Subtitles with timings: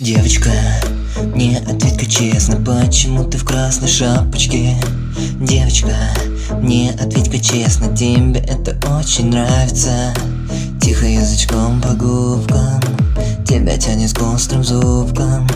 [0.00, 0.52] Девочка,
[1.34, 4.76] мне ответь-ка честно, почему ты в красной шапочке?
[5.40, 5.92] Девочка,
[6.62, 10.14] мне ответь-ка честно, тебе это очень нравится.
[10.80, 12.80] Тихо язычком по губкам,
[13.44, 15.48] тебя тянет к острым зубкам.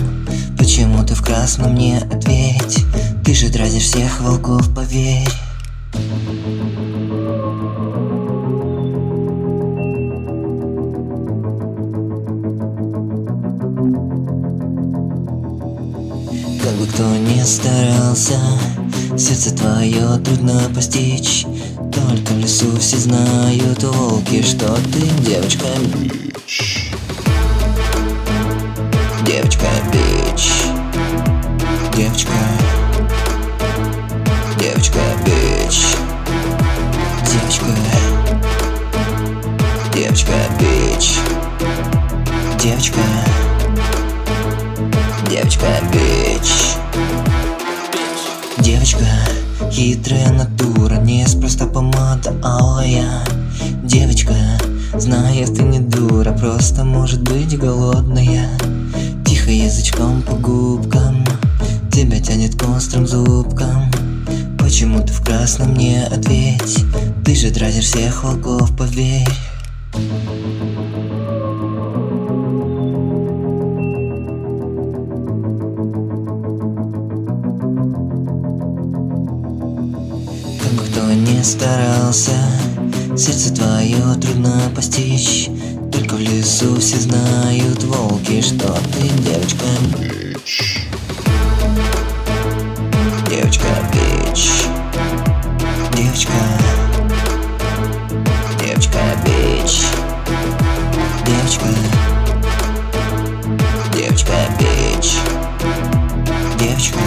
[0.59, 2.85] Почему ты в красном, мне ответь,
[3.25, 5.31] ты же дразнишь всех волков, поверь
[16.63, 18.39] Как бы кто ни старался,
[19.19, 21.45] сердце твое трудно постичь.
[21.93, 25.67] Только в лесу все знают волки, что ты девочка.
[26.47, 26.93] Бич
[29.27, 30.02] Девочка бич
[45.31, 46.77] Девочка бич.
[48.59, 49.07] Девочка,
[49.71, 53.25] хитрая натура Неспроста помада алая
[53.83, 54.35] Девочка,
[54.95, 58.49] знаю, ты не дура Просто может быть голодная.
[59.25, 61.25] Тихо язычком по губкам
[61.93, 63.91] Тебя тянет к острым зубкам.
[64.59, 66.85] Почему ты в красном, не ответь?
[67.25, 69.29] Ты же дразнишь всех волков, поверь
[81.13, 82.33] бы ни старался,
[83.17, 85.49] сердце твое трудно постичь.
[85.93, 89.65] Только в лесу все знают волки, что ты девочка.
[89.99, 90.89] Бич
[93.29, 94.51] Девочка бич
[95.95, 96.33] Девочка.
[98.61, 99.83] Девочка бич
[101.27, 101.67] Девочка.
[103.95, 105.15] Девочка бич
[106.59, 106.99] Девочка.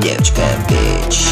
[0.00, 1.26] Девочка Бич,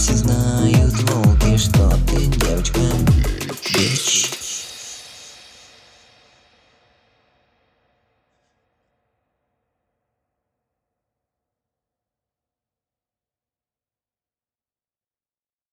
[0.00, 1.19] все знают девочка